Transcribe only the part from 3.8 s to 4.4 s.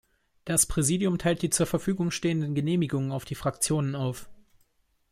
auf.